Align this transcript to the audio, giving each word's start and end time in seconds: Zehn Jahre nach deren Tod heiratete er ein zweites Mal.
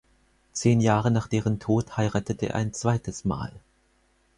Zehn 0.51 0.81
Jahre 0.81 1.11
nach 1.11 1.27
deren 1.27 1.59
Tod 1.59 1.95
heiratete 1.95 2.47
er 2.49 2.55
ein 2.55 2.73
zweites 2.73 3.23
Mal. 3.23 3.51